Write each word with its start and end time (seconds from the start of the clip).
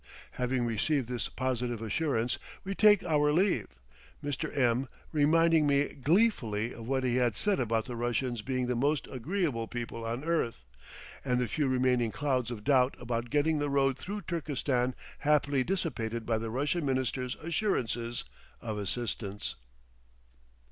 Having 0.31 0.65
received 0.65 1.07
this 1.07 1.29
positive 1.29 1.79
assurance, 1.79 2.39
we 2.63 2.73
take 2.73 3.03
our 3.03 3.31
leave, 3.31 3.67
Mr. 4.25 4.51
M 4.57 4.87
reminding 5.11 5.67
me 5.67 5.89
gleefully 5.93 6.73
of 6.73 6.87
what 6.87 7.03
he 7.03 7.17
had 7.17 7.37
said 7.37 7.59
about 7.59 7.85
the 7.85 7.95
Russians 7.95 8.41
being 8.41 8.65
the 8.65 8.75
most 8.75 9.07
agreeable 9.11 9.67
people 9.67 10.03
on 10.03 10.23
earth, 10.23 10.65
and 11.23 11.39
the 11.39 11.47
few 11.47 11.67
remaining 11.67 12.09
clouds 12.09 12.49
of 12.49 12.63
doubt 12.63 12.97
about 12.99 13.29
getting 13.29 13.59
the 13.59 13.69
road 13.69 13.95
through 13.95 14.21
Turkestan 14.23 14.95
happily 15.19 15.63
dissipated 15.63 16.25
by 16.25 16.39
the 16.39 16.49
Russian 16.49 16.83
Minister's 16.83 17.35
assurances 17.35 18.23
of 18.59 18.79
assistance. 18.79 19.53